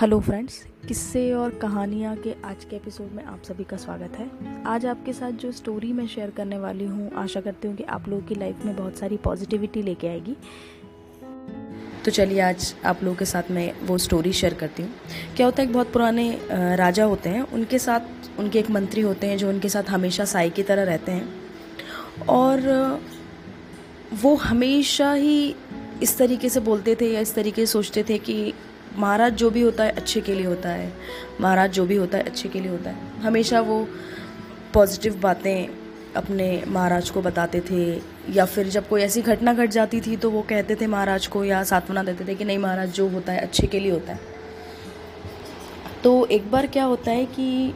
[0.00, 0.54] Hello friends,
[0.88, 4.28] किस्से और कहानियाँ के आज के एपिसोड में आप सभी का स्वागत है।
[4.66, 8.08] आज आपके साथ जो स्टोरी मैं शेयर करने वाली हूँ, आशा करती हूँ कि आप
[8.08, 10.36] लोगों की लाइफ में बहुत सारी पॉजिटिविटी लेके आएगी।
[12.04, 14.90] तो चलिए आज आप लोगों के साथ मैं वो स्टोरी शेयर करती हूँ।
[15.36, 16.38] क्या होता है, एक बहुत पुराने
[16.76, 18.00] राजा होते हैं। उनके साथ,
[18.38, 23.00] उनके एक मंत्री होते हैं जो उनके साथ हमेशा साई की तरह रहते हैं। और
[24.22, 25.54] वो हमेशा ही
[26.02, 28.52] इस तरीके से बोलते थे या इस तरीके से सोचते थे कि
[28.96, 30.92] महाराज जो भी होता है, अच्छे के लिए होता है।
[31.40, 33.86] महाराज जो भी होता है, अच्छे के लिए होता है। हमेशा वो
[34.74, 35.68] पॉजिटिव बातें
[36.16, 38.00] अपने महाराज को बताते थे,
[38.32, 41.26] या फिर जब कोई ऐसी घटना घट गट जाती थी तो वो कहते थे महाराज
[41.26, 44.12] को या सांत्वना देते थे कि नहीं महाराज, जो होता है, अच्छे के लिए होता
[44.12, 44.20] है।
[46.04, 47.74] तो एक बार क्या होता है कि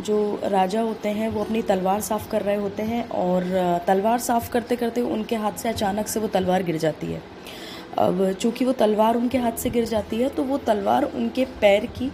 [0.00, 3.44] जो राजा होते हैं, वो अपनी तलवार साफ़ कर रहे होते हैं, और
[3.86, 7.22] तलवार साफ़ करते करते उनके हाथ से अचानक से वो तलवार गिर जाती है।
[7.98, 11.86] अब चूँकि वो तलवार उनके हाथ से गिर जाती है तो वो तलवार उनके पैर
[11.88, 12.10] की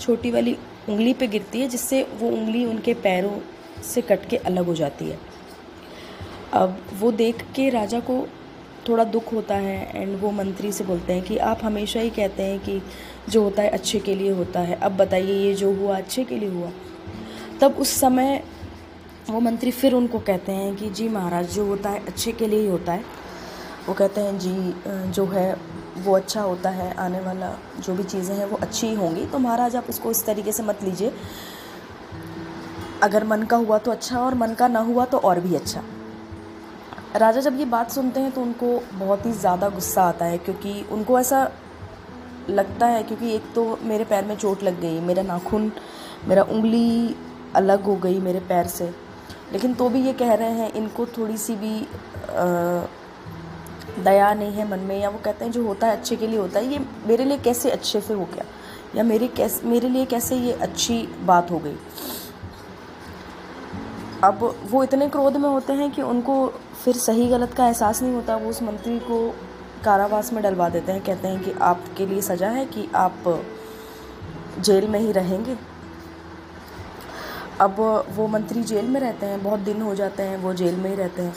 [0.00, 0.56] छोटी वाली
[0.88, 3.38] उंगली पे गिरती है, जिससे वो उंगली उनके पैरों
[3.82, 5.18] से कट के अलग हो जाती है।
[6.52, 8.26] अब वो देख के राजा को
[8.88, 12.42] थोड़ा दुख होता है एंड वो मंत्री से बोलते हैं कि आप हमेशा ही कहते
[12.42, 12.80] हैं कि
[13.30, 16.36] जो होता है अच्छे के लिए होता है। अब बताइए, ये जो हुआ अच्छे के
[16.36, 16.70] लिए हुआ?
[17.60, 18.42] तब उस समय
[19.30, 22.60] वो मंत्री फिर उनको कहते हैं कि जी महाराज, जो होता है अच्छे के लिए
[22.60, 23.04] ही होता है।
[23.88, 25.56] वो कहते हैं जी जो है
[25.98, 29.38] वो अच्छा होता है आने वाला जो भी चीज़ें हैं वो अच्छी ही होंगी। तो
[29.38, 31.12] महाराज आप उसको इस तरीके से मत लीजिए।
[33.02, 35.82] अगर मन का हुआ तो अच्छा और मन का ना हुआ तो और भी अच्छा।
[37.16, 40.80] राजा जब ये बात सुनते हैं तो उनको बहुत ही ज़्यादा गुस्सा आता है क्योंकि
[40.92, 41.50] उनको ऐसा
[42.50, 45.70] लगता है क्योंकि एक तो मेरे पैर में चोट लग गई मेरा नाखून
[46.28, 47.14] मेरा उंगली
[47.56, 48.92] अलग हो गई मेरे पैर से।
[49.52, 52.86] लेकिन तो भी ये कह रहे हैं इनको थोड़ी सी भी आ,
[53.98, 56.38] दया नहीं है मन में, या वो कहते हैं जो होता है अच्छे के लिए
[56.38, 58.44] होता है, ये मेरे लिए कैसे अच्छे से हो गया?
[58.96, 61.76] या मेरे कैसे, मेरे लिए कैसे ये अच्छी बात हो गई?
[64.24, 66.46] अब वो इतने क्रोध में होते हैं कि उनको
[66.84, 69.34] फिर सही गलत का एहसास नहीं होता, वो उस मंत्री को
[69.84, 73.44] कारावास में डलवा देते हैं, कहते हैं कि आपके लिए सज़ा है कि आप
[74.60, 75.56] जेल में ही रहेंगे।
[77.60, 77.76] अब
[78.10, 80.96] वो मंत्री जेल में रहते हैं, बहुत दिन हो जाते हैं, वो जेल में ही
[80.96, 81.34] रहते हैं।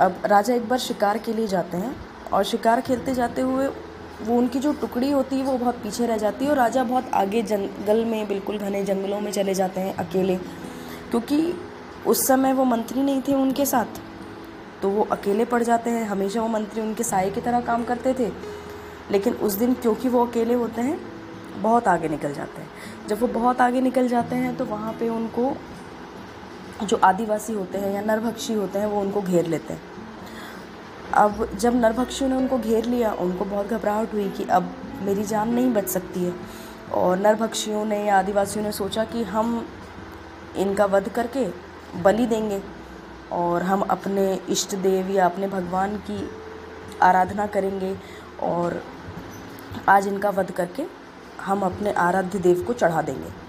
[0.00, 1.94] अब राजा एक बार शिकार के लिए जाते हैं
[2.32, 3.66] और शिकार खेलते जाते हुए
[4.22, 7.10] वो उनकी जो टुकड़ी होती है, वो बहुत पीछे रह जाती है और राजा बहुत
[7.14, 10.36] आगे जंगल में, बिल्कुल घने जंगलों में चले जाते हैं अकेले।
[11.10, 11.54] क्योंकि
[12.06, 14.00] उस समय वो मंत्री नहीं थे उनके साथ
[14.82, 18.14] तो वो अकेले पड़ जाते हैं। हमेशा वो मंत्री उनके साय की तरह काम करते
[18.14, 18.30] थे।
[19.10, 20.98] लेकिन उस दिन क्योंकि वो अकेले होते हैं,
[21.62, 22.68] बहुत आगे निकल जाते हैं।
[23.08, 25.56] जब वो बहुत आगे निकल जाते हैं तो वहाँ पे उनको
[26.82, 29.80] जो आदिवासी होते हैं या नरभक्षी होते हैं, वो उनको घेर लेते हैं।
[31.12, 35.48] अब जब नरभक्षियों ने उनको घेर लिया, उनको बहुत घबराहट हुई कि अब मेरी जान
[35.48, 36.34] नहीं बच सकती है।
[36.92, 39.66] और नरभक्षियों ने या आदिवासियों ने सोचा कि हम
[40.56, 41.46] इनका वध करके
[42.02, 42.62] बलि देंगे
[43.32, 46.30] और हम अपने इष्ट देव या अपने भगवान की
[47.02, 47.96] आराधना करेंगे
[48.42, 48.82] और
[49.88, 50.86] आज इनका वध करके
[51.40, 53.43] हम अपने आराध्य देव को चढ़ा देंगे।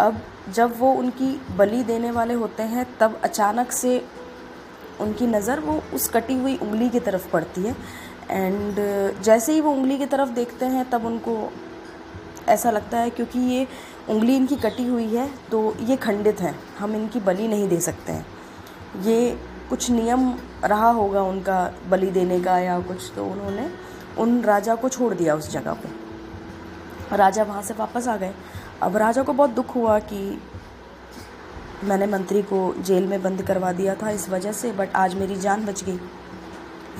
[0.00, 0.20] अब
[0.54, 4.02] जब वो उनकी बलि देने वाले होते हैं, तब अचानक से
[5.00, 7.74] उनकी नज़र वो उस कटी हुई उंगली की तरफ़ पड़ती है।
[8.30, 8.76] एंड
[9.22, 11.52] जैसे ही वो उंगली की तरफ़ देखते हैं, तब उनको
[12.48, 13.66] ऐसा लगता है क्योंकि ये
[14.08, 18.12] उंगली इनकी कटी हुई है तो ये खंडित है, हम इनकी बलि नहीं दे सकते
[18.12, 18.26] हैं।
[19.02, 20.32] ये कुछ नियम
[20.64, 21.58] रहा होगा उनका
[21.88, 23.70] बलि देने का या कुछ तो उन्होंने
[24.18, 28.32] उन राजा को छोड़ दिया उस जगह पे। राजा वहाँ से वापस आ गए।
[28.82, 30.42] अब राजा को बहुत दुख हुआ कि
[31.84, 35.36] मैंने मंत्री को जेल में बंद करवा दिया था इस वजह से बट आज मेरी
[35.36, 35.98] जान बच गई।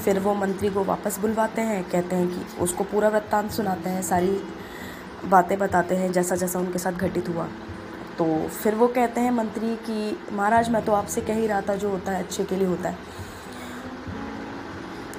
[0.05, 4.03] फिर वो मंत्री को वापस बुलवाते हैं, कहते हैं कि उसको पूरा वृत्तांत सुनाते हैं,
[4.03, 4.43] सारी
[5.25, 7.49] बातें बताते हैं जैसा जैसा उनके साथ घटित हुआ।
[8.19, 11.77] तो फिर वो कहते हैं मंत्री कि, महाराज, मैं तो आपसे कह ही रहा था
[11.77, 12.99] जो होता है, अच्छे के लिए होता है।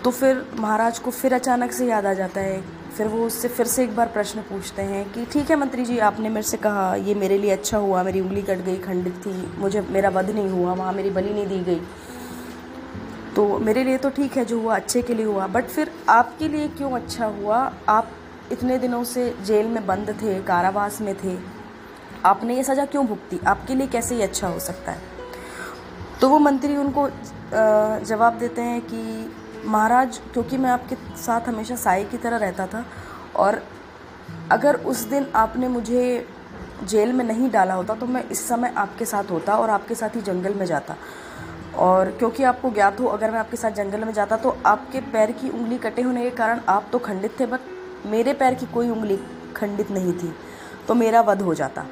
[0.04, 3.66] तो फिर महाराज को फिर अचानक से याद आ जाता है फिर वो उससे फिर
[3.66, 6.96] से एक बार प्रश्न पूछते हैं कि, ठीक है मंत्री जी, आपने मेरे से कहा,
[6.96, 10.50] ये मेरे लिए अच्छा हुआ, मेरी उंगली कट गई, खंडित थी, मुझे, मेरा वध नहीं
[10.50, 11.82] हुआ, वहाँ मेरी बलि नहीं दी गई।
[13.36, 16.48] तो मेरे लिए तो ठीक है जो हुआ, अच्छे के लिए हुआ बट फिर आपके
[16.48, 17.58] लिए क्यों अच्छा हुआ?
[17.90, 18.12] आप
[18.52, 21.38] इतने दिनों से जेल में बंद थे, कारावास में थे।
[22.26, 23.40] आपने ये सज़ा क्यों भुगती?
[23.48, 25.02] आपके लिए कैसे ये अच्छा हो सकता है?
[26.22, 27.10] तो वो मंत्री उनको
[28.06, 29.32] जवाब देते हैं कि
[29.66, 32.86] महाराज, क्योंकि मैं आपके साथ हमेशा साई की तरह रहता था,
[33.36, 33.62] और
[34.52, 36.28] अगर उस दिन आपने मुझे
[36.84, 40.16] जेल में नहीं डाला होता तो मैं इस समय आपके साथ होता और आपके साथ
[40.16, 40.96] ही जंगल में जाता।
[41.78, 45.32] और क्योंकि आपको ज्ञात हो, अगर मैं आपके साथ जंगल में जाता तो आपके पैर
[45.32, 47.60] की उंगली कटे होने के कारण आप तो खंडित थे, बट
[48.06, 49.20] मेरे पैर की कोई उंगली
[49.56, 50.34] खंडित नहीं थी
[50.88, 51.86] तो मेरा वध हो जाता।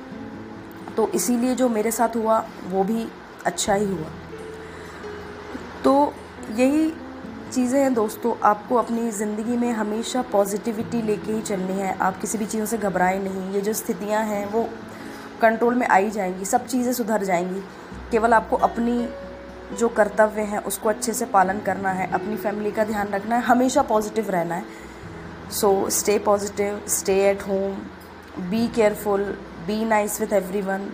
[0.98, 3.08] तो इसीलिए जो मेरे साथ हुआ, वो भी
[3.46, 4.10] अच्छा ही हुआ।
[5.84, 6.14] तो
[6.52, 6.94] यही
[7.56, 12.38] चीज़ें हैं दोस्तों, आपको अपनी ज़िंदगी में हमेशा पॉजिटिविटी लेके ही चलनी है। आप किसी
[12.38, 14.64] भी चीज़ों से घबराएँ नहीं। ये जो स्थितियाँ हैं, वो
[15.42, 17.62] कंट्रोल में आई जाएँगी, सब चीज़ें सुधर जाएँगी।
[18.12, 19.08] केवल आपको अपनी
[19.80, 23.42] जो कर्तव्य हैं, उसको अच्छे से पालन करना है, अपनी फैमिली का ध्यान रखना है,
[23.44, 24.66] हमेशा पॉजिटिव रहना है।
[25.52, 29.24] So stay positive stay at home be careful
[29.68, 30.90] be nice with every one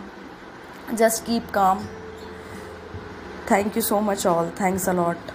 [0.94, 1.86] just keep calm
[3.52, 5.31] thank you so much all thanks a lot